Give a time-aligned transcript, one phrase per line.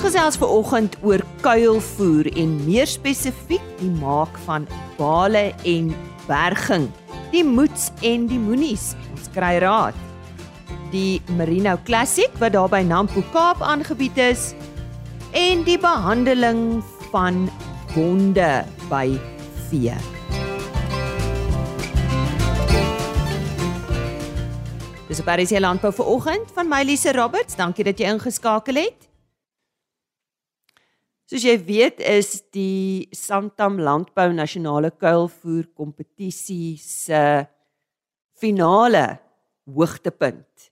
[0.00, 4.64] Ons gesels ver oggend oor kuilvoer en meer spesifiek die maak van
[4.96, 5.90] bale en
[6.24, 6.86] berging.
[7.34, 8.94] Die moets en die moenies.
[9.12, 9.98] Ons kry raad.
[10.88, 14.54] Die Merino Classic wat daar by Nampo Kaap aangebied is
[15.36, 17.42] en die behandeling van
[17.92, 18.48] wonde
[18.88, 19.04] by
[19.68, 20.00] vee.
[25.12, 27.60] Dis op Parys hier landbou vir oggend van my Lise Roberts.
[27.60, 29.09] Dankie dat jy ingeskakel het.
[31.30, 37.20] Soos jy weet is die Santam Landbou Nasionale Kuilvoer Kompetisie se
[38.34, 39.04] finale
[39.62, 40.66] hoogtepunt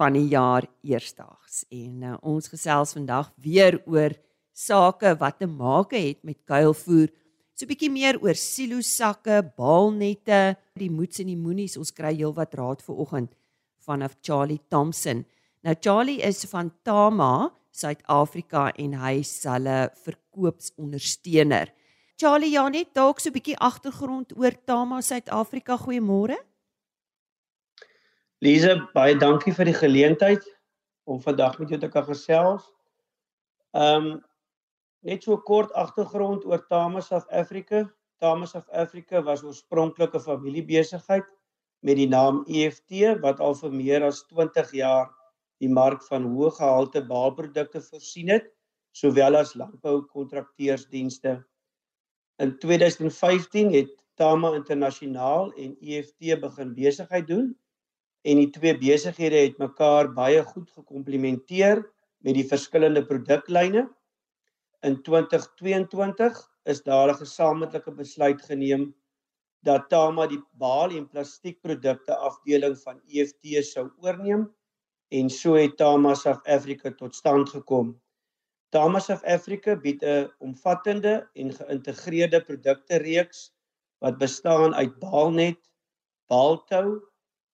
[0.00, 1.66] van die jaar eersdaags.
[1.68, 4.16] En uh, ons gesels vandag weer oor
[4.56, 7.12] sake wat te maak het met kuilvoer.
[7.52, 11.76] So 'n bietjie meer oor silo sakke, baalnette, die moets en die moenies.
[11.76, 13.36] Ons kry heelwat raad vir oggend
[13.84, 15.26] vanaf Charlie Thompson.
[15.60, 21.70] Nou Charlie is van Tama, Suid-Afrika en hy is hulle verkoopsondersteuner.
[22.18, 25.76] Charlie, ja net dalk so 'n bietjie agtergrond oor Tama Suid-Afrika.
[25.78, 26.36] Goeiemôre.
[28.42, 30.42] Lise, baie dankie vir die geleentheid
[31.06, 32.66] om vandag met jou te kan gesels.
[33.74, 34.24] Ehm um,
[35.06, 37.84] net so kort agtergrond oor Tama South Africa.
[38.18, 41.26] Tama South Africa was oorspronklik 'n familiebesigheid
[41.80, 45.06] met die naam EFT wat al vir meer as 20 jaar
[45.62, 48.48] die mark van hoë gehalte baalprodukte voorsien het,
[48.94, 51.38] sowel as landboukontrakteursdienste.
[52.38, 57.52] In 2015 het Tama Internasionaal en EFT begin besigheid doen
[58.26, 61.84] en die twee besighede het mekaar baie goed gekomplementeer
[62.26, 63.86] met die verskillende produklyne.
[64.86, 66.38] In 2022
[66.70, 68.94] is daar 'n gesamentlike besluit geneem
[69.62, 74.48] dat Tama die baal en plastiekprodukte afdeling van EFT sou oorneem
[75.08, 77.94] en so het Tama South Africa tot stand gekom.
[78.68, 83.52] Tama South Africa bied 'n omvattende en geïntegreerde produkte reeks
[83.98, 85.70] wat bestaan uit baalnet,
[86.28, 87.00] baaltou,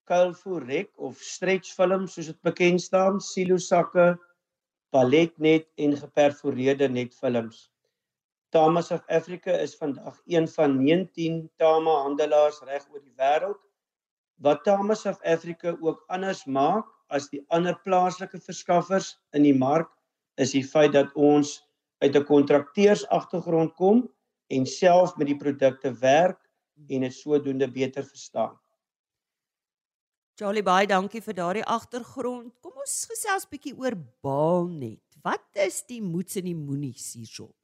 [0.04, 4.18] kuilvoerrek of stretch film soos dit bekend staan, silo sakke,
[4.90, 7.70] paletnet en geperforeerde netfilms.
[8.50, 13.62] Tama South Africa is vandag een van 19 Tama handelaars reg oor die wêreld.
[14.34, 19.90] Wat Tama South Africa ook anders maak as die ander plaaslike verskaffers in die mark
[20.40, 21.60] is die feit dat ons
[22.02, 24.08] uit 'n kontrakteurs agtergrond kom
[24.50, 26.40] en self met die produkte werk
[26.88, 28.58] en dit sodoende beter verstaan.
[30.34, 32.52] Charlie baie dankie vir daardie agtergrond.
[32.60, 35.00] Kom ons gesels bietjie oor Baalnet.
[35.22, 37.54] Wat is die moets en die moenies hierso?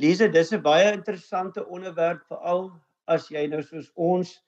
[0.00, 2.72] Lise, dis 'n baie interessante onderwerp veral
[3.06, 4.40] as jy nou soos ons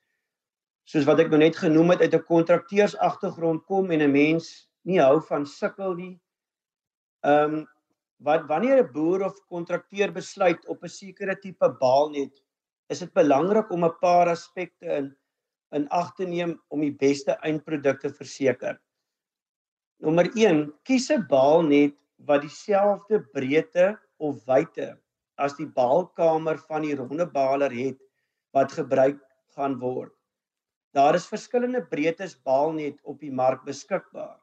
[0.87, 4.69] soos wat ek nou net genoem het uit 'n kontrakteurs agtergrond kom en 'n mens
[4.85, 6.15] nie hou van sukkel nie.
[7.25, 7.67] Ehm um,
[8.23, 12.43] wat wanneer 'n boer of kontrakteur besluit op 'n sekere tipe baal net,
[12.89, 15.17] is dit belangrik om 'n paar aspekte in
[15.75, 18.79] in ag te neem om die beste eindproduk te verseker.
[20.01, 24.97] Nommer 1, kies 'n baal net wat dieselfde breedte of wyte
[25.37, 27.99] as die baalkamer van die ronde baler het
[28.53, 29.21] wat gebruik
[29.57, 30.16] gaan word.
[30.97, 34.39] Daar is verskillende breedtes baalnet op die mark beskikbaar.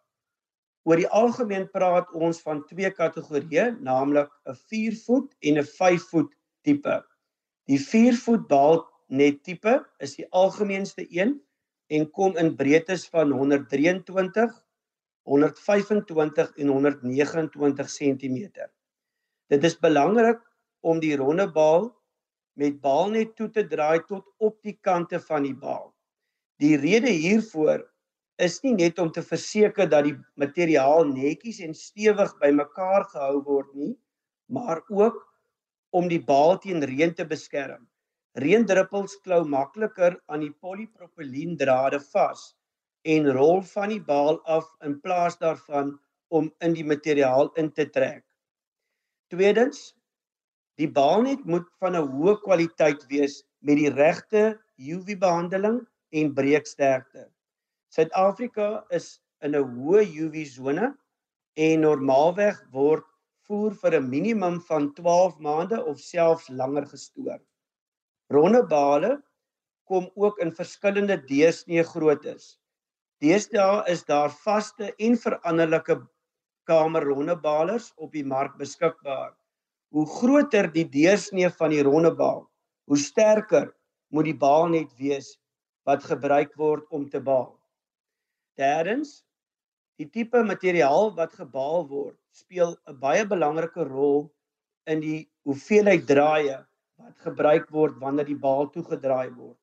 [0.86, 6.04] Oor die algemeen praat ons van twee kategorieë, naamlik 'n 4 voet en 'n 5
[6.12, 6.98] voet tipe.
[7.72, 11.40] Die 4 voet baalnet tipe is die algemeenste een
[11.90, 14.54] en kom in breedtes van 123,
[15.24, 18.38] 125 en 129 cm.
[19.50, 20.42] Dit is belangrik
[20.82, 21.90] om die ronde baal
[22.54, 25.93] met baal net toe te draai tot op die kante van die baal.
[26.64, 27.84] Die rede hiervoor
[28.44, 33.74] is nie net om te verseker dat die materiaal netjies en stewig bymekaar gehou word
[33.76, 33.94] nie,
[34.48, 35.20] maar ook
[35.94, 37.84] om die baal teen reën te beskerm.
[38.40, 42.54] Reendruppels klou makliker aan die polipropyleendrade vas
[43.16, 45.98] en rol van die baal af in plaas daarvan
[46.34, 48.24] om in die materiaal in te trek.
[49.30, 49.92] Tweedens,
[50.82, 53.34] Die baalnet moet van 'n hoë kwaliteit wees
[53.68, 54.40] met die regte
[54.94, 55.76] UV-behandeling
[56.14, 57.28] en breeksterkte.
[57.94, 60.94] Suid-Afrika is in 'n hoë UV-sone
[61.58, 63.06] en normaalweg word
[63.48, 67.40] voer vir 'n minimum van 12 maande of selfs langer gestoor.
[68.30, 69.22] Ronde bale
[69.90, 72.58] kom ook in verskillende deursnee groottes.
[73.22, 76.00] Deesdae is daar vaste en veranderlike
[76.68, 79.34] kamerronde balers op die mark beskikbaar.
[79.92, 82.50] Hoe groter die deursnee van die ronde baal,
[82.88, 83.74] hoe sterker
[84.10, 85.38] moet die baal net wees
[85.86, 87.54] wat gebruik word om te baal.
[88.58, 89.24] Derdens,
[90.02, 94.24] Die tipe materiaal wat gebaal word, speel 'n baie belangrike rol
[94.90, 96.58] in die hoeveelheid draaie
[96.98, 99.60] wat gebruik word wanneer die baal toegedraai word.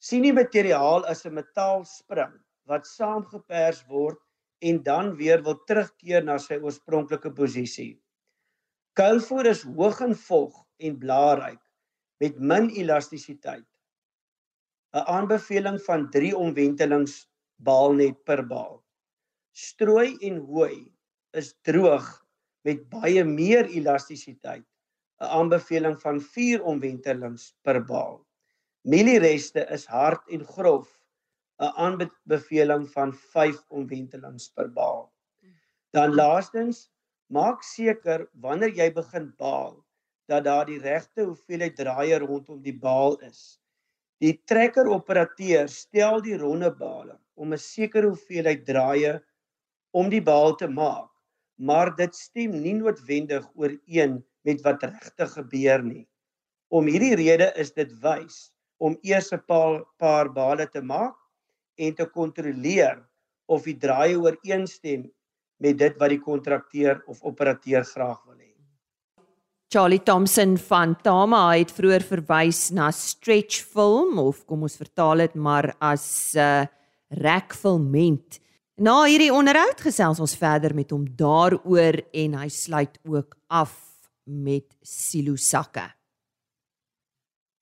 [0.00, 2.34] Sien die materiaal as 'n metaalspring
[2.72, 4.18] wat saamgepers word
[4.62, 8.00] en dan weer wil terugkeer na sy oorspronklike posisie.
[8.96, 11.60] Kuilvoer is hoog in vog en blaarryk
[12.20, 13.68] met min elastisiteit.
[14.96, 17.14] 'n Aanbeveling van 3 omwentelings
[17.56, 18.78] baalnet per baal.
[19.52, 20.92] Strooi en hooi
[21.36, 22.06] is droog
[22.64, 24.64] met baie meer elastisiteit.
[25.20, 28.26] 'n Aanbeveling van 4 omwentelings per baal.
[28.82, 30.88] Mieliereste is hard en grof.
[31.60, 35.12] 'n Aanbeveling van 5 omwentelings per baal.
[35.90, 36.88] Dan laastens
[37.28, 39.74] Maak seker wanneer jy begin baal
[40.32, 43.60] dat daar die regte hoeveelheid draaie rondom die baal is.
[44.18, 49.12] Die trekker operateur stel die ronde bale om 'n sekere hoeveelheid draaie
[49.94, 51.10] om die baal te maak,
[51.58, 56.06] maar dit stem nie noodwendig ooreen met wat regtig gebeur nie.
[56.68, 61.16] Om hierdie rede is dit wys om eers 'n paar, paar bale te maak
[61.78, 62.98] en te kontroleer
[63.46, 65.06] of die draaie ooreenstem
[65.62, 68.47] met dit wat die kontrakteur of operateur graag wil hê.
[69.68, 75.34] Charlie Thompson van Tama het vroeër verwys na stretch film of kom ons vertaal dit
[75.36, 76.66] maar as 'n uh,
[77.08, 78.40] rekfilment.
[78.80, 83.76] Na hierdie onderhoud gesels ons verder met hom daaroor en hy sluit ook af
[84.24, 85.84] met silo sakke.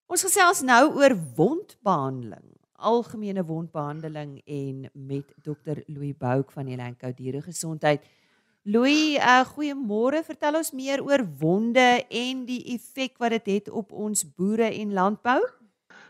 [0.07, 7.13] Ons gesels nou oor wondbehandeling algemene wondbehandeling en met dokter Louis Bouk van die Lankou
[7.15, 8.05] Diere Gesondheid.
[8.67, 10.25] Louis, uh, goeiemôre.
[10.27, 14.67] Vertel ons meer oor wonde en die effek wat dit het, het op ons boere
[14.67, 15.39] en landbou.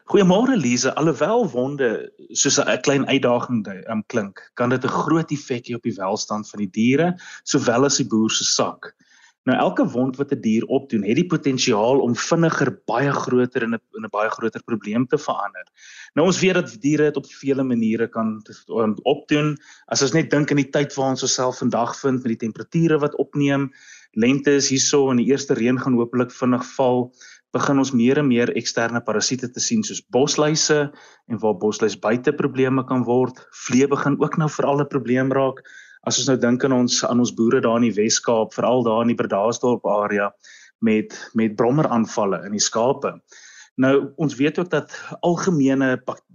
[0.09, 0.95] Goeiemôre Lize.
[0.97, 1.91] Alhoewel wonde
[2.33, 3.61] soos 'n klein uitdaging
[3.93, 7.13] um, klink, kan dit 'n groot effek hê op die welstand van die diere
[7.45, 8.95] sowel as die boer se sak.
[9.47, 13.63] Nou elke wond wat 'n die dier opdoen, het die potensiaal om vinniger baie groter
[13.63, 15.67] in 'n in 'n baie groter probleem te verander.
[16.15, 19.57] Nou ons weet dat diere dit op vele maniere kan um, opdoen.
[19.87, 22.99] As ons net dink aan die tyd waar ons osself vandag vind met die temperature
[22.99, 23.71] wat opneem,
[24.13, 27.13] lente is hierso en die eerste reën gaan hopelik vinnig val,
[27.53, 30.91] begin ons meer en meer eksterne parasiete te sien soos bosluise
[31.29, 33.47] en waar bosluis buite probleme kan word.
[33.53, 35.63] Vlee begin ook nou veral 'n probleem raak
[36.07, 39.03] as ons nou dink aan ons aan ons boere daar in die Wes-Kaap, veral daar
[39.03, 40.31] in die Bredasdorp area
[40.87, 43.17] met met brommeraanvalle in die skape.
[43.77, 43.93] Nou
[44.23, 44.95] ons weet ook dat
[45.27, 45.89] algemene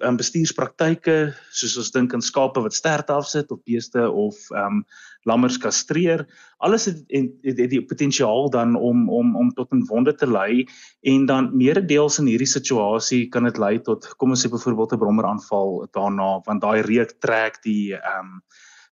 [0.06, 1.16] um, bestuurspraktyke
[1.50, 4.84] soos ons dink aan skape wat stert afsit of beeste of ehm um,
[5.30, 6.24] lammers kastreer,
[6.66, 10.66] alles het, het, het die potensiaal dan om om om tot 'n wonde te lei
[11.02, 15.04] en dan meeredeels in hierdie situasie kan dit lei tot kom ons sê byvoorbeeld 'n
[15.04, 18.42] brommeraanval daarna want daai reuk trek die ehm um,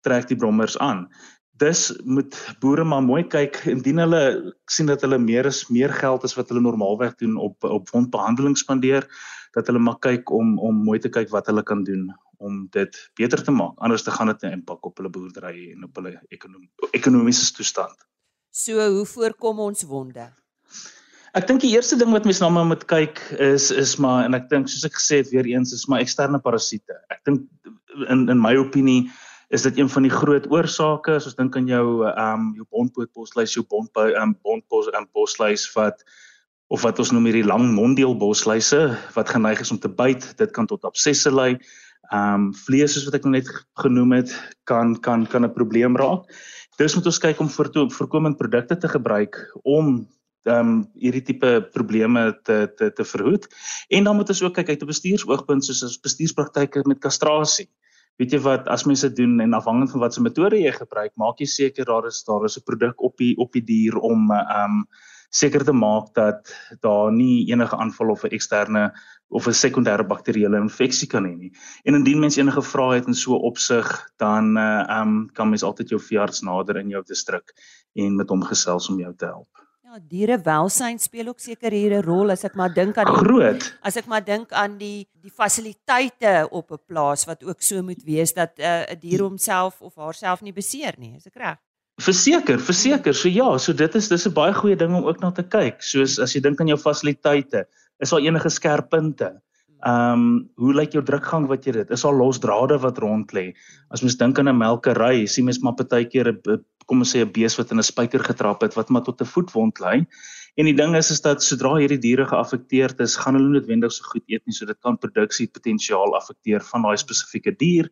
[0.06, 1.08] trek die brommers aan.
[1.58, 4.24] Dus moet boere maar mooi kyk indien hulle
[4.72, 8.58] sien dat hulle meer is meer geld as wat hulle normaalweg doen op op wondbehandeling
[8.60, 9.08] spandeer
[9.56, 12.10] dat hulle maar kyk om om mooi te kyk wat hulle kan doen
[12.44, 15.88] om dit beter te maak anders te gaan dit 'n impak op hulle boerdery en
[15.88, 17.96] op hulle ekonomie ekonomiese toestand.
[18.52, 20.32] So hoe voorkom ons wonde?
[21.36, 24.34] Ek dink die eerste ding wat mens nou maar moet kyk is is maar en
[24.34, 26.96] ek dink soos ek gesê het weer eens is maar eksterne parasiete.
[27.12, 27.48] Ek dink
[28.08, 29.12] in in my opinie
[29.56, 32.66] is dit een van die groot oorsake as ons dink aan jou ehm um, jou
[32.76, 36.04] bondpootbosluis jou bondbou ehm um, bondbos en bosluis wat
[36.74, 38.82] of wat ons noem hierdie lang monddeel bosluise
[39.16, 40.26] wat geneig is om te byt.
[40.40, 41.54] Dit kan tot absesse lei.
[42.12, 43.52] Ehm um, vlees soos wat ek nou net
[43.84, 44.34] genoem het
[44.72, 46.28] kan kan kan 'n probleem raak.
[46.78, 50.08] Dis moet ons kyk om voorkomend produkte te gebruik om
[50.44, 53.48] ehm um, hierdie tipe probleme te te te verhoed.
[53.90, 57.70] En dan moet ons ook kyk uit 'n bestuursoogpunt soos bestuurspraktyke met kastrasie
[58.20, 61.40] weet jy wat as mense doen en afhangend van wat se metode jy gebruik, maak
[61.40, 64.86] jy seker daar is daar is 'n produk op die op die dier om um,
[65.30, 68.94] seker te maak dat daar nie enige aanval of 'n eksterne
[69.28, 71.52] of 'n sekondêre bakterieële infeksie kan hê nie.
[71.84, 73.86] En indien mens enige vrae het in so opsig,
[74.18, 77.52] dan uh, um, kan mens altyd jou veearts nader in jou distrik
[77.96, 79.65] en met hom gesels om jou te help
[80.00, 83.98] dierewelsyn speel ook seker hier 'n rol as ek maar dink aan die groot as
[83.98, 88.34] ek maar dink aan die die fasiliteite op 'n plaas wat ook so moet wees
[88.34, 91.58] dat eh, 'n uh, dier homself of haarself nie beseer nie, is ek reg?
[92.02, 93.14] Verseker, verseker.
[93.16, 95.82] So ja, so dit is dis 'n baie goeie ding om ook na te kyk.
[95.82, 97.66] Soos as jy dink aan jou fasiliteite,
[98.00, 99.42] is daar enige skerp punte?
[99.86, 101.92] Ehm um, hoe lyk jou drukgang wat jy dit?
[101.92, 103.54] Is daar los drade wat rond lê?
[103.92, 106.42] As mens dink aan 'n melkery, sien mens maar partykeer 'n
[106.86, 109.26] kom ons sê 'n bees wat in 'n spyker getrap het wat maar tot 'n
[109.26, 110.06] voetwond lei.
[110.56, 114.04] En die ding is is dat sodra hierdie diere geaffekteerd is, gaan hulle noodwendig so
[114.04, 117.90] goed eet nie, so dit kan produksie potensiaal affekteer van daai spesifieke dier.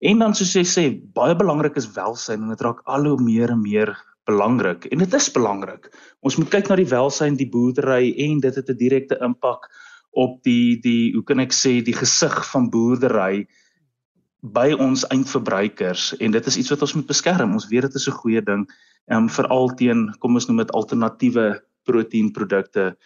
[0.00, 3.50] En dan soos jy sê, baie belangrik is welsyn en dit raak al hoe meer
[3.50, 4.86] en meer belangrik.
[4.92, 5.90] En dit is belangrik.
[6.22, 9.66] Ons moet kyk na die welsyn die boerdery en dit het 'n direkte impak
[10.16, 13.46] op die die hoe kan ek sê die gesig van boerdery
[14.40, 17.52] by ons eindverbruikers en dit is iets wat ons moet beskerm.
[17.52, 18.66] Ons weet dit is 'n goeie ding,
[19.10, 22.96] ehm um, veral teen kom ons noem dit alternatiewe proteïenprodukte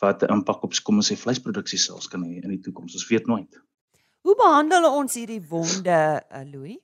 [0.00, 2.94] wat 'n impak op kom ons sê vleisproduksie selfs kan hê in die toekoms.
[2.94, 3.60] Ons weet nooit.
[4.24, 6.78] Hoe behandel ons hierdie wonde, uh, Louis?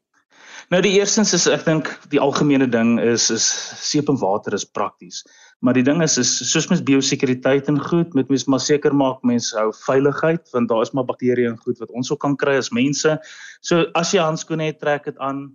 [0.71, 3.47] Nou die eerstens is ek dink die algemene ding is is
[3.83, 5.25] seep en water is prakties.
[5.61, 9.25] Maar die ding is is soos mens biosekuriteit en goed, moet mens maar seker maak
[9.27, 12.57] mense hou veiligheid want daar is maar bakterieë en goed wat ons ook kan kry
[12.61, 13.19] as mense.
[13.61, 15.51] So as jy handskoene het, trek dit aan.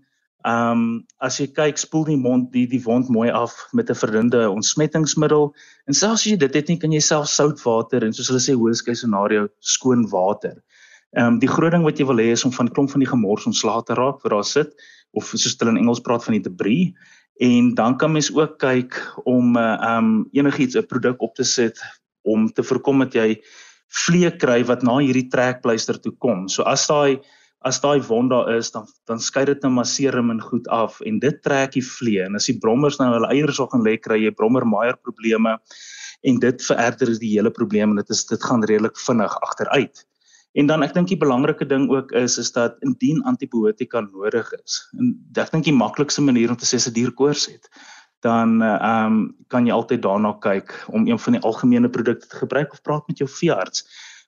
[0.46, 0.82] Ehm um,
[1.26, 5.54] as jy kyk, spoel die mond die die wond mooi af met 'n verdunde ontsmettingsmiddel.
[5.88, 8.54] En selfs as jy dit het nie, kan jy self soutwater en soos hulle sê
[8.54, 10.62] hoëskei scenario skoon water.
[11.16, 13.10] Ehm um, die groot ding wat jy wil hê is om van klomp van die
[13.10, 14.74] gemors ontslae te raak waar daar sit
[15.16, 16.92] of soos hulle in Engels praat van die debris
[17.46, 21.36] en dan kan mens ook kyk om 'n uh, ehm um, enigiets 'n produk op
[21.36, 21.80] te sit
[22.24, 23.40] om te voorkom dat jy
[23.88, 26.48] vleek kry wat na hierdie trekpleister toe kom.
[26.50, 27.22] So as daai
[27.66, 31.00] as daai wond daar is dan dan skei dit nou maar serum en goed af
[31.02, 33.96] en dit trek die vlee en as die brommers nou hulle eiers op gaan lê
[33.98, 35.58] kry jy brommermaier probleme
[36.24, 40.06] en dit vererger die hele probleem en dit is dit gaan redelik vinnig agteruit.
[40.56, 44.80] En dan ek dink die belangrike ding ook is is dat indien antibiotika nodig is
[45.00, 47.70] en ek dink die maklikste manier om te sê as 'n dier koors het
[48.26, 52.42] dan ehm um, kan jy altyd daarna kyk om een van die algemene produkte te
[52.42, 53.86] gebruik of praat met jou veearts.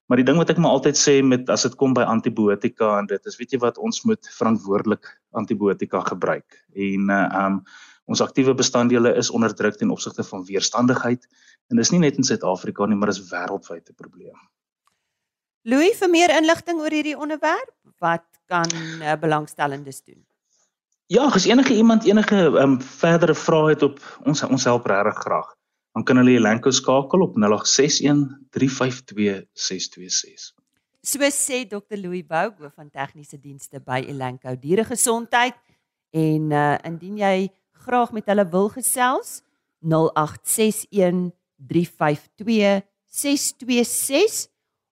[0.08, 3.10] Maar die ding wat ek maar altyd sê met as dit kom by antibiotika en
[3.10, 5.10] dit is weet jy wat ons moet verantwoordelik
[5.42, 6.64] antibiotika gebruik.
[6.76, 7.62] En uh um
[8.08, 11.26] ons aktiewe bestanddele is onder druk ten opsigte van weerstandigheid
[11.68, 14.38] en dis nie net in Suid-Afrika nie, maar dis wêreldwyd 'n probleem.
[15.68, 20.22] Louis, vir meer inligting oor hierdie onderwerp, wat kan uh, belangstellendes doen?
[21.12, 25.54] Ja, as enige iemand enige um verdere vrae het op ons ons help regtig graag
[25.98, 30.54] dan kan hulle Elanco skakel op 0861 352 626.
[31.02, 31.98] So sê Dr.
[31.98, 35.58] Louis Bou hoof van tegniese dienste by Elanco Dieregesondheid
[36.14, 37.48] en uh, indien jy
[37.88, 39.42] graag met hulle wil gesels
[39.82, 44.46] 0861 352 626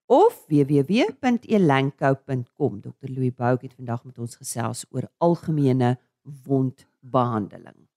[0.05, 2.81] of www.elanco.com.
[2.81, 3.09] Dr.
[3.09, 5.97] Louis Bou het vandag met ons gesels oor algemene
[6.45, 7.88] wondbehandeling.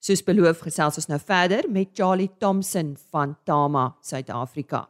[0.00, 4.88] Soos beloof gesels ons nou verder met Charlie Thompson van Tama, Suid-Afrika.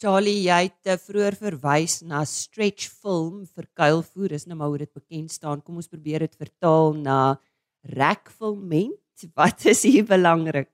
[0.00, 4.78] Charlie, jy het eh, vroeër verwys na stretch film vir kuilvoer, is nou maar hoe
[4.80, 5.60] dit bekend staan.
[5.60, 7.16] Kom ons probeer dit vertaal na
[7.84, 8.96] rekfilment.
[9.36, 10.70] Wat is hier belangrik?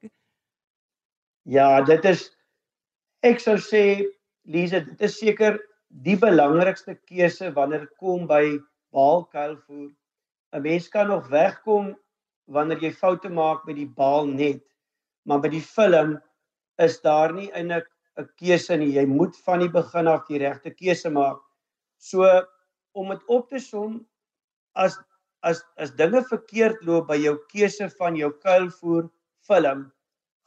[1.42, 2.28] Ja, dit is
[3.26, 4.06] ek sou sê
[4.46, 5.58] Lise, dit is seker
[6.06, 8.60] die belangrikste keuse wanneer dit kom by
[8.94, 9.90] baalkuilvoer.
[10.54, 11.96] 'n Mens kan nog wegkom
[12.46, 14.62] wanneer jy foute maak met die baal net.
[15.26, 16.14] Maar by die film
[16.78, 18.92] is daar nie eintlik 'n keuse nie.
[18.96, 21.40] Jy moet van die begin af die regte keuse maak.
[21.98, 22.24] So
[22.94, 24.00] om dit op te som
[24.74, 24.98] as
[25.42, 29.10] as as dinge verkeerd loop by jou keuse van jou kuilvoer
[29.46, 29.92] film,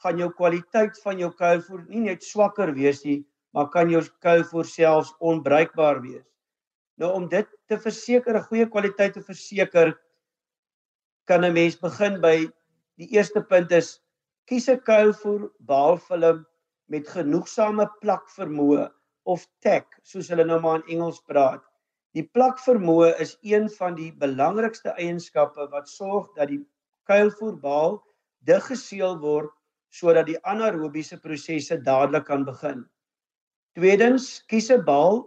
[0.03, 3.21] gaan jou kwaliteit van jou kuilvoer nie net swakker wees nie,
[3.53, 6.25] maar kan jou kuilvoer selfs onbruikbaar wees.
[6.99, 9.93] Nou om dit te verseker 'n goeie kwaliteit te verseker,
[11.27, 12.49] kan 'n mens begin by
[12.97, 14.01] die eerste punt is
[14.47, 16.45] kies 'n kuilvoer baalfilm
[16.89, 18.88] met genoegsame plakvermoë
[19.29, 21.62] of tack soos hulle nou maar in Engels praat.
[22.17, 26.63] Die plakvermoë is een van die belangrikste eienskappe wat sorg dat die
[27.10, 28.00] kuilvoerbaal
[28.50, 29.53] dig geseël word
[29.93, 32.86] sodat die anaerobiese prosesse dadelik kan begin.
[33.77, 35.22] Tweedens, kies 'n baal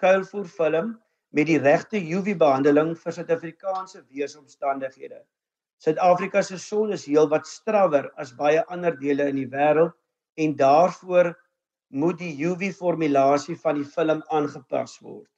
[0.00, 0.92] kuilvoerfilm
[1.32, 5.22] met die regte UV-behandeling vir Suid-Afrikaanse weeromstandighede.
[5.80, 9.96] Suid-Afrika se son is heelwat strawwer as baie ander dele in die wêreld
[10.34, 11.32] en daarvoor
[11.92, 15.28] moet die UV-formulasie van die film aangepas word.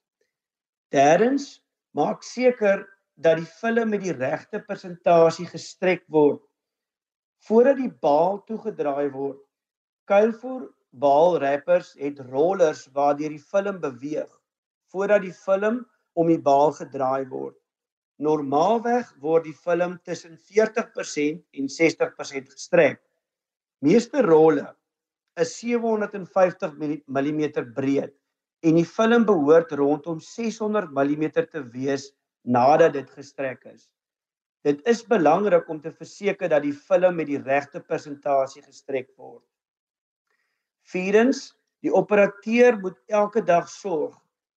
[0.95, 1.59] Derdens,
[1.91, 2.85] maak seker
[3.15, 6.43] dat die film met die regte persentasie gestrek word
[7.45, 9.41] voordat die baal toegedraai word.
[10.09, 10.69] Kuilvoer
[11.01, 14.31] baalrappers het rollers waardeur die film beweeg
[14.93, 15.83] voordat die film
[16.15, 17.57] om die baal gedraai word.
[18.23, 23.01] Normaalweg word die film tussen 40% en 60% gestrek.
[23.83, 24.69] Meeste rolle
[25.39, 26.75] is 750
[27.07, 27.41] mm
[27.75, 28.13] breed
[28.65, 32.11] en die film behoort rondom 600 mm te wees
[32.45, 33.89] nadat dit gestrek is.
[34.65, 39.43] Dit is belangrik om te verseker dat die film met die regte persentasie gestrek word.
[40.89, 41.51] Vierens,
[41.85, 44.15] die operateur moet elke dag sorg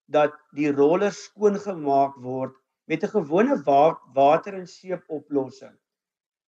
[0.08, 2.54] dat die rollers skoon gemaak word
[2.88, 5.76] met 'n gewone wa water en seep oplossing.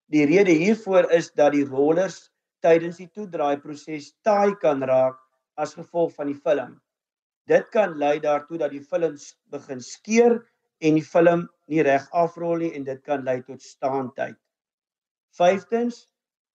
[0.09, 2.30] Die rede hiervoor is dat die rollers
[2.65, 5.19] tydens die toedraai proses taai kan raak
[5.57, 6.79] as gevolg van die film.
[7.49, 9.17] Dit kan lei daartoe dat die film
[9.51, 10.39] begin skeur
[10.81, 14.37] en die film nie reg afrol nie en dit kan lei tot staantyd.
[15.37, 16.07] Vyftens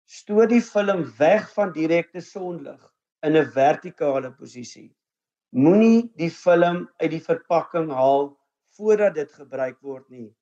[0.06, 2.82] stoot die film weg van direkte sonlig
[3.26, 4.90] in 'n vertikale posisie.
[5.52, 8.38] Moenie die film uit die verpakking haal
[8.78, 10.36] voordat dit gebruik word nie.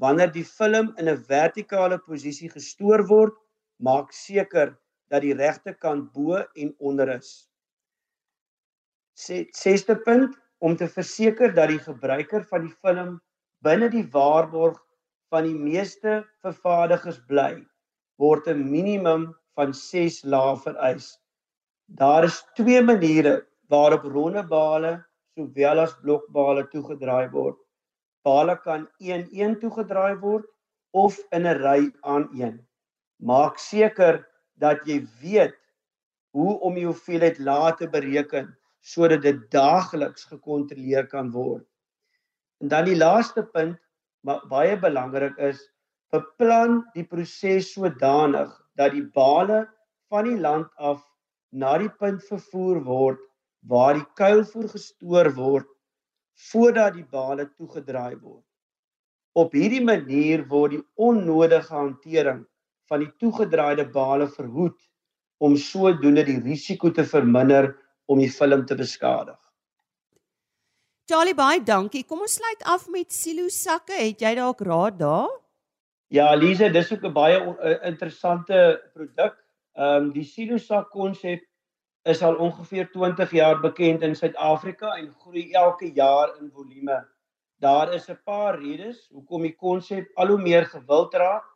[0.00, 3.34] Wanneer die film in 'n vertikale posisie gestoor word,
[3.78, 4.76] maak seker
[5.10, 7.48] dat die regte kant bo en onder is.
[9.14, 10.34] Sesde punt,
[10.64, 13.16] om te verseker dat die gebruiker van die film
[13.64, 14.78] binne die waarborg
[15.32, 17.64] van die meeste vervaardigers bly,
[18.18, 21.18] word 'n minimum van 6 lae vereis.
[21.86, 25.04] Daar is twee maniere waarop ronde bale
[25.36, 27.58] sowel as blokbale toegedraai word.
[28.24, 30.46] Bale kan 1-1 toegedraai word
[30.92, 32.56] of in 'n ry aan een.
[33.20, 34.24] Maak seker
[34.60, 35.56] dat jy weet
[36.34, 38.52] hoe om die hoeveelheid lae te bereken
[38.84, 41.64] sodat dit daagliks gekontroleer kan word.
[42.60, 43.78] En dan die laaste punt
[44.24, 45.60] wat baie belangrik is,
[46.12, 49.64] beplan die proses sodanig dat die bale
[50.12, 51.02] van die land af
[51.52, 53.20] na die punt vervoer word
[53.70, 55.68] waar die kuilvoer gestoor word
[56.50, 58.44] voordat die bale toegedraai word.
[59.38, 62.44] Op hierdie manier word die onnodige hantering
[62.88, 64.78] van die toegedraaide bale verhoed
[65.44, 67.72] om sodoende die risiko te verminder
[68.06, 69.38] om die film te beskadig.
[71.08, 72.04] Charlie baie dankie.
[72.08, 73.96] Kom ons sluit af met silo sakke.
[73.98, 75.32] Het jy dalk raad daar?
[76.08, 77.38] Ja, Lise, dis ook 'n baie
[77.82, 79.36] interessante produk.
[79.76, 81.42] Ehm um, die silo sak konsep
[82.04, 87.08] is al ongeveer 20 jaar bekend in Suid-Afrika en groei elke jaar in volume.
[87.60, 91.53] Daar is 'n paar redes hoekom die konsep al hoe meer gewild raak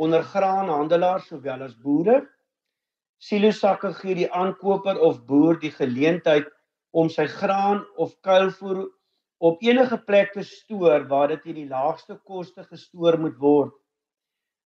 [0.00, 2.22] onder graanhandelaars sowel as boere.
[3.20, 6.48] Silo sakke gee die aankoper of boer die geleentheid
[6.96, 8.86] om sy graan of kuilvoer
[9.44, 13.76] op enige plek te stoor waar dit teen die laagste koste gestoor moet word.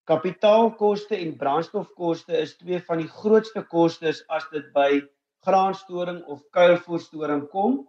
[0.10, 5.02] Kapitaalkoste en brandstofkoste is twee van die grootste kostes as dit by
[5.48, 7.84] graanstoring of kuilvoerstoring kom.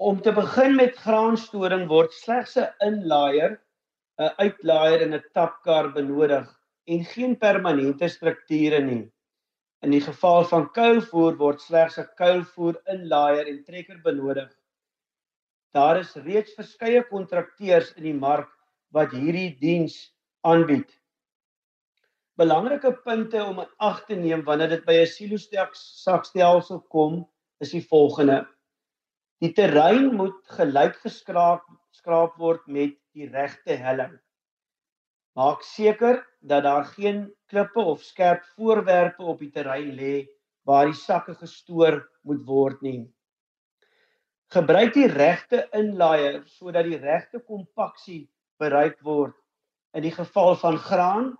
[0.00, 3.58] Om te begin met graanstoring word slegs 'n inlaaier,
[4.20, 6.48] 'n uitlaaier en 'n tapkar benodig
[6.94, 9.04] en geen permanente strukture nie.
[9.80, 14.50] In die geval van kuilvoer word slegs 'n kuilvoer inlaaier en trekker benodig.
[15.72, 18.50] Daar is reeds verskeie kontrakteurs in die mark
[18.92, 19.96] wat hierdie diens
[20.44, 20.90] aanbied.
[22.36, 27.28] Belangrike punte om in ag te neem wanneer dit by 'n silo-sakstelsel kom,
[27.60, 28.46] is die volgende:
[29.40, 31.64] Die terrein moet gelyk geskraap
[31.96, 34.16] skraap word met die regte helling.
[35.38, 40.26] Maak seker dat daar geen klippe of skerp voorwerpe op die terrein lê
[40.66, 43.08] waar die sakke gestoor moet word nie.
[44.50, 48.24] Gebruik die regte inlaaier sodat die regte kompaksie
[48.58, 49.36] bereik word.
[49.94, 51.30] In die geval van graan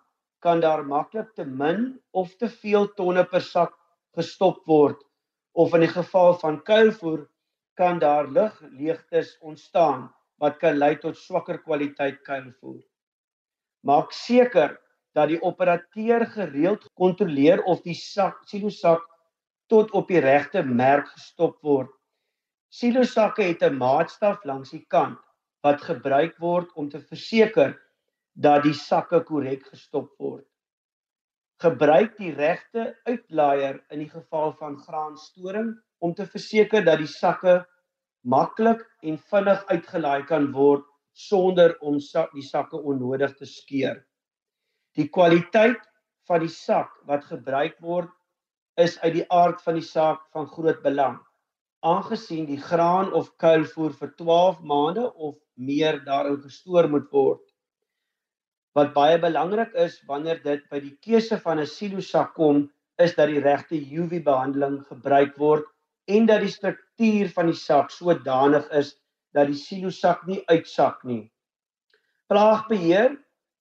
[0.41, 3.75] kan daar maklik te min of te veel tonne per sak
[4.17, 5.03] gestop word
[5.53, 7.27] of in die geval van kuilvoer
[7.79, 10.09] kan daar ligleegtes ontstaan
[10.41, 12.81] wat kan lei tot swakker kwaliteit kuilvoer.
[13.85, 14.77] Maak seker
[15.17, 19.05] dat die operateur gereeld kontroleer of die sak silosak
[19.71, 21.91] tot op die regte merk gestop word.
[22.71, 25.19] Silosakke het 'n maatstaf langs die kant
[25.63, 27.75] wat gebruik word om te verseker
[28.35, 30.47] dat die sakke korrek gestop word.
[31.61, 37.67] Gebruik die regte uitlaaier in die geval van graanstoring om te verseker dat die sakke
[38.23, 40.85] maklik en vinnig uitgelaai kan word
[41.17, 44.01] sonder om sak, die sakke onnodig te skeur.
[44.97, 45.81] Die kwaliteit
[46.29, 48.11] van die sak wat gebruik word
[48.81, 51.19] is uit die aard van die saak van groot belang.
[51.85, 57.43] Aangesien die graan of kuilvoer vir 12 maande of meer daarin gestoor moet word.
[58.77, 63.15] Wat baie belangrik is wanneer dit by die keuse van 'n silo sak kom, is
[63.17, 65.67] dat die regte UV-behandeling gebruik word
[66.11, 68.95] en dat die struktuur van die sak sodanig is
[69.37, 71.31] dat die silosak nie uitsak nie.
[72.31, 73.15] Plaagbeheer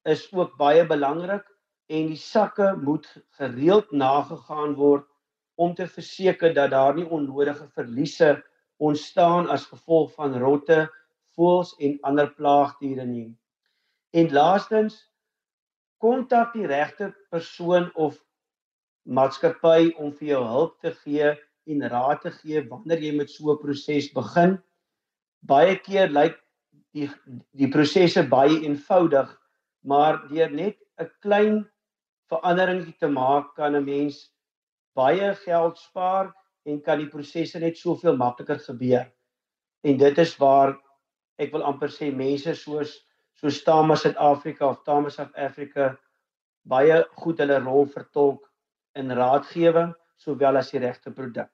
[0.09, 1.45] is ook baie belangrik
[1.89, 3.07] en die sakke moet
[3.37, 5.05] gereeld nagegaan word
[5.59, 8.37] om te verseker dat daar nie onnodige verliese
[8.79, 10.87] ontstaan as gevolg van rotte,
[11.35, 13.33] voëls en ander plaagdiere nie.
[14.15, 15.01] En laastens
[15.99, 18.17] kontak die regte persoon of
[19.03, 21.33] maatskappy om vir jou hulp te gee
[21.67, 24.57] en raad te gee wanneer jy met so 'n proses begin.
[25.41, 26.37] Baie keer lyk
[26.93, 27.09] die
[27.53, 29.29] die prosesse baie eenvoudig,
[29.83, 31.69] maar deur net 'n klein
[32.29, 34.31] verandering te maak kan 'n mens
[34.95, 36.33] baie geld spaar
[36.65, 39.05] en kan die prosesse net soveel makliker gebeur.
[39.83, 40.77] En dit is waar
[41.37, 43.05] ek wil amper sê mense soos
[43.39, 45.97] so Stama Suid-Afrika of Tama South Africa
[46.67, 48.43] baie goed hulle rol vertolk
[48.99, 51.49] in raadgewing sowel as die regte produk.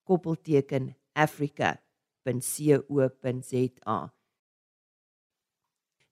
[0.05, 4.14] koppelteken africa.co.za.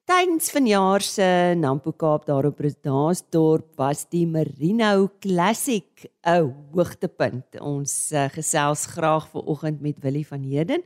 [0.02, 7.60] Tydens vanjaar se Nampo Kaap daar op Bredasdorp was die Merino Classic 'n hoogtepunt.
[7.60, 10.82] Ons uh, gesels graag ver oggend met Willie van Heerden,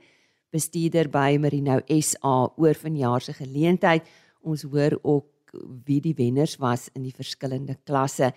[0.51, 4.05] bestuurder by Merino SA oor vanjaar se geleentheid.
[4.43, 5.33] Ons hoor ook
[5.85, 8.35] wie die wenners was in die verskillende klasse.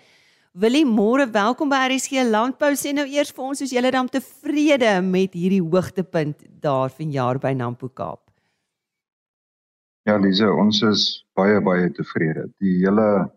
[0.50, 2.72] Willie, môre welkom by RSG Landbou.
[2.74, 7.52] Sê nou eers vir ons, is julle dan tevrede met hierdie hoogtepunt daar vanjaar by
[7.54, 8.24] Nampo Kaap?
[10.10, 11.04] Ja, Lise, ons is
[11.38, 12.48] baie baie tevrede.
[12.58, 13.30] Die hele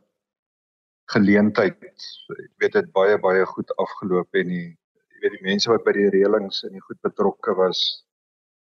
[1.14, 5.86] geleentheid, ek weet dit baie baie goed afgeloop en die jy weet die mense wat
[5.86, 7.84] by die reëlings en die goed betrokke was,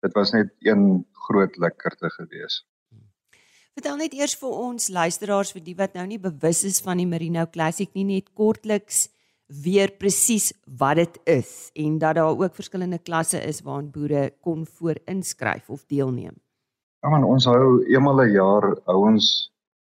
[0.03, 2.65] dit was net een groot lekkerte geweest.
[3.71, 7.05] Vertel net eers vir ons luisteraars vir die wat nou nie bewus is van die
[7.07, 9.05] Merino Classic nie net kortliks
[9.63, 10.49] weer presies
[10.81, 15.69] wat dit is en dat daar ook verskillende klasse is waaraan boere kon voor inskryf
[15.71, 16.35] of deelneem.
[16.99, 19.49] Ja man, ons hou eenmal 'n jaar hou ons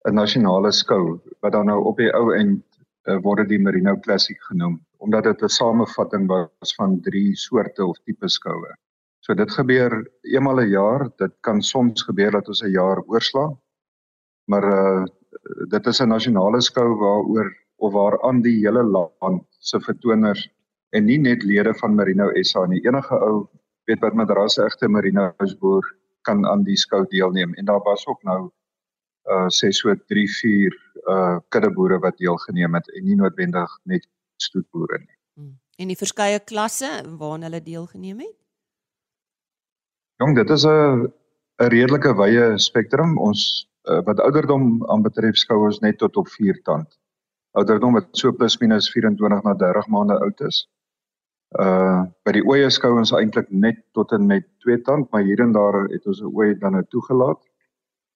[0.05, 2.61] 'n nasionale skou wat dan nou op die ou end
[3.09, 7.97] uh, word die Merino Classic genoem omdat dit 'n samevatting was van drie soorte of
[8.05, 8.77] tipe skoue.
[9.23, 11.11] So dit gebeur eenmal 'n jaar.
[11.17, 13.62] Dit kan soms gebeur dat ons 'n jaar oorslaan.
[14.51, 15.05] Maar uh
[15.69, 20.49] dit is 'n nasionale skou waaroor of waaraan die hele land se vertoners
[20.91, 22.81] en nie net lede van Merino SA nie.
[22.87, 23.49] Enige ou
[23.85, 28.23] weet wat madrasse egte Merino's boer kan aan die skou deelneem en daar was ook
[28.23, 28.51] nou
[29.31, 30.77] uh sê so 3 4
[31.09, 35.19] uh kuddeboere wat deelgeneem het en nie noodwendig net stoetboere nie.
[35.35, 35.59] Hmm.
[35.79, 38.37] En die verskeie klasse waaraan hulle deelgeneem het?
[40.23, 41.13] Jong, dit is 'n
[41.63, 43.19] 'n redelike wye spektrum.
[43.19, 46.89] Ons uh, wat ouderdom aanbetref skou ons net tot op 4 tand.
[47.59, 50.67] Ouderdom wat so plus minus 24 na 30 maande oud is.
[51.61, 55.41] Uh by die oeye skou ons eintlik net tot en met 2 tand, maar hier
[55.45, 57.41] en daar het ons 'n ooi dan nou toegelaat.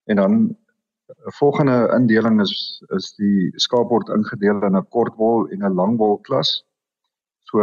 [0.07, 5.64] En dan uh, volgende indeling is is die skaap word ingedeel in 'n kortwol en
[5.64, 6.64] 'n langwol klas.
[7.42, 7.61] So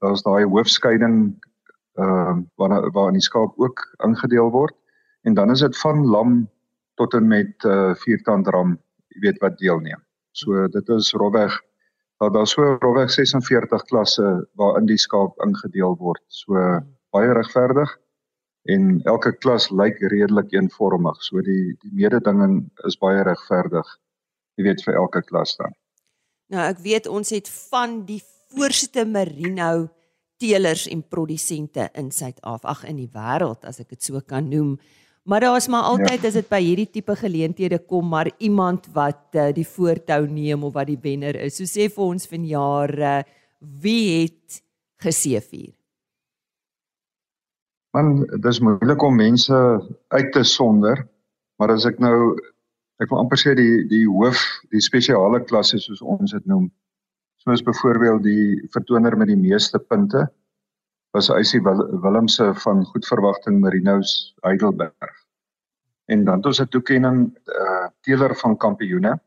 [0.00, 1.42] daar's daai hoofskeiding
[1.98, 4.74] ehm uh, waar waar in die skaap ook ingedeel word
[5.22, 6.48] en dan is dit van lam
[7.00, 8.76] tot en met uh, vierkant ram,
[9.14, 10.02] jy weet wat deelneem.
[10.34, 11.54] So dit is rowweg
[12.22, 16.22] daar daar so rowweg 46 klasse waarin die skaap ingedeel word.
[16.28, 16.54] So
[17.14, 17.90] baie regverdig
[18.70, 21.18] en elke klas lyk redelik eenvormig.
[21.22, 23.88] So die die mededinging is baie regverdig.
[24.56, 25.74] Jy weet vir elke klas dan.
[26.52, 28.22] Nou ek weet ons het van die
[28.54, 29.88] voorste merino
[30.42, 34.76] teelers en produsente in Suid-Afrika, ag in die wêreld as ek dit so kan noem.
[35.24, 36.28] Maar daar's maar altyd ja.
[36.28, 40.74] as dit by hierdie tipe geleenthede kom, maar iemand wat uh, die voortou neem of
[40.76, 41.56] wat die wenner is.
[41.56, 43.14] So sê vir ons vanjaar uh,
[43.80, 44.60] wie het
[45.00, 45.72] geseëvier?
[47.96, 49.56] Man, dis moeilik om mense
[50.12, 51.06] uit te sonder,
[51.56, 52.34] maar as ek nou
[53.00, 54.42] ek wil amper sê die die hoof,
[54.74, 56.68] die spesiale klasse soos ons dit noem,
[57.40, 60.26] soos byvoorbeeld die vertoner met die meeste punte
[61.14, 61.62] was Eisie
[62.02, 65.12] Willemse van Goedverwagting Marinos Heidelberg.
[66.10, 69.20] En dan het ons 'n toekenning uh teeler van kampioene.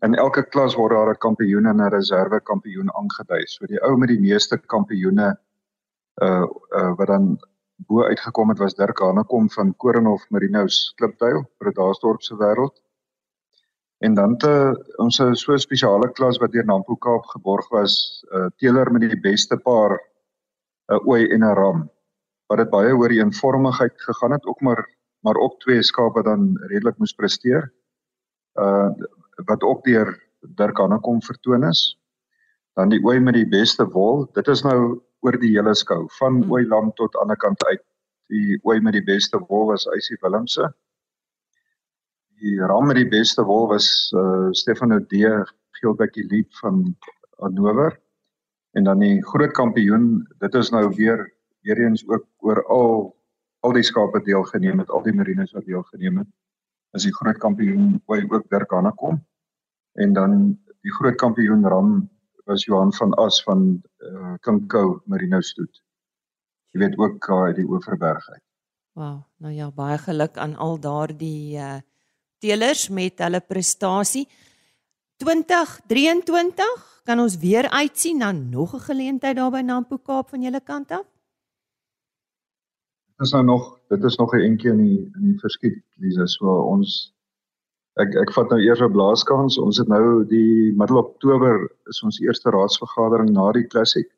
[0.00, 3.46] In elke klas word daar 'n kampioen en 'n reserve kampioen aangedui.
[3.46, 5.38] So die ou met die meeste kampioene
[6.22, 7.38] uh uh wat dan
[7.76, 12.82] bo uitgekom het was Dirk Hanekom van Korenhof Marinos Klipduil, Bredasdorp se wêreld.
[13.98, 18.36] En dan te ons so 'n spesiale klas wat deur Nampo Kaap geborg was, 'n
[18.36, 20.09] uh, teeler met die beste paar
[20.90, 21.90] 'n ooi en 'n ram.
[22.48, 24.88] Wat dit baie oor die eenvormigheid gegaan het, ook maar
[25.22, 27.72] maar ook twee skape dan redelik moes presteer.
[28.54, 28.90] Uh
[29.44, 32.00] wat ook deur Dirk Hannekom vertoon is
[32.74, 34.26] Dan die ooi met die beste wol.
[34.32, 36.52] Dit is nou oor die hele skou van mm.
[36.52, 37.82] Ooiland tot aan die ander kant uit.
[38.30, 40.68] Die ooi met die beste wol was Eysie Willemse.
[42.40, 45.26] Die ram met die beste wol was uh, Stefano D
[45.80, 46.96] Geelbekkie Lied van
[47.42, 47.98] Hannover.
[48.76, 51.26] En dan die groot kampioen, dit is nou weer
[51.60, 53.16] weer eens ook oor al
[53.60, 56.28] al die skape deelgeneem het, al die marines wat deelgeneem het.
[56.96, 59.20] Is die groot kampioen ooi ook Dirk Hannekom.
[60.00, 60.38] En dan
[60.80, 62.08] die groot kampioen ram
[62.48, 65.82] was Johan van As van uh, Kinkou Marino Stoet.
[66.72, 68.42] Jy weet ook uh, die Oeverberg uit.
[68.96, 71.78] Wow, nou ja, baie geluk aan al daardie uh
[72.40, 74.24] teelers met hulle prestasie.
[75.20, 80.60] 2023 kan ons weer uitsien na nog 'n geleentheid daar by Nampo Kaap van julle
[80.60, 81.06] kant af?
[83.04, 86.26] Dit is nou nog, dit is nog 'n entjie in die in die verskiet, Lisa.
[86.26, 87.14] So ons
[87.94, 89.58] ek ek vat nou eers 'n blaaskans.
[89.58, 94.10] Ons het nou die middel Oktober is ons eerste raadsvergadering na die klassiek.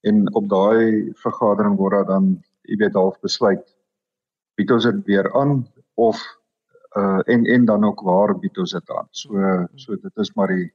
[0.00, 3.76] En op daai vergadering word daar dan, jy weet, half besluit
[4.56, 6.39] bied ons dit weer aan of
[6.98, 9.08] uh en en dan ook waar bied ons dit aan.
[9.10, 10.72] So so dit is maar die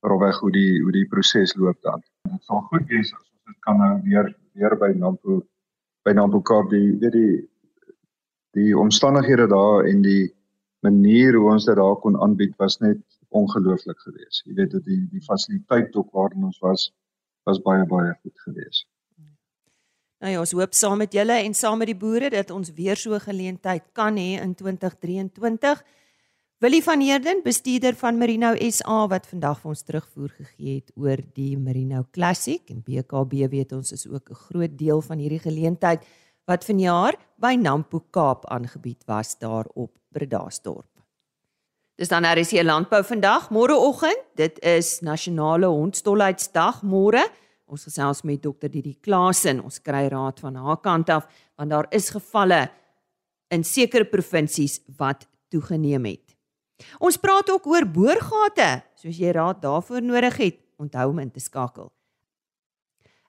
[0.00, 2.02] rowweg hoe die hoe die proses loop dan.
[2.30, 5.42] Dit sal goed wees as ons dit kan nou weer weer by Nampo
[6.04, 7.36] by Nampo Kaap die weet die
[8.54, 10.32] die omstandighede daar en die
[10.86, 14.44] manier hoe ons dit daar kon aanbied was net ongelooflik geweest.
[14.46, 16.92] Jy weet dit die die fasiliteit ook waarin ons was
[17.48, 18.86] was baie baie goed geweest.
[20.24, 22.96] Nou ja, ons hoop saam met julle en saam met die boere dat ons weer
[22.96, 25.84] so 'n geleentheid kan hê in 2023.
[26.58, 31.18] Willie van Heerden, bestuurder van Merino SA wat vandag vir ons terugvoer gegee het oor
[31.34, 36.02] die Merino Classic en BKB weet ons is ook 'n groot deel van hierdie geleentheid
[36.46, 40.88] wat vanjaar by Nampo Kaap aangebied was daar op Bredasdorp.
[41.96, 44.24] Dis dan hier landbou vandag, môreoggend.
[44.34, 47.30] Dit is nasionale hondstolheidsdag môre.
[47.66, 49.60] Ons gesels met dokter Didi Klasen.
[49.64, 52.70] Ons kry raad van haar kant af want daar is gevalle
[53.54, 56.36] in sekere provinsies wat toegeneem het.
[56.98, 61.40] Ons praat ook oor boorgate, soos jy raad daarvoor nodig het, onthou om in te
[61.40, 61.92] skakel.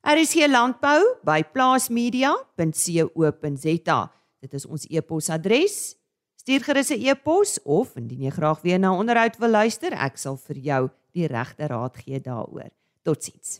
[0.06, 4.12] RC Landbou by plaasmedia.co.za.
[4.46, 5.96] Dit is ons e-posadres.
[6.38, 10.38] Stuur gerus 'n e-pos of indien jy graag weer na onderhoud wil luister, ek sal
[10.38, 12.70] vir jou die regte raad gee daaroor.
[13.04, 13.60] Totsiens.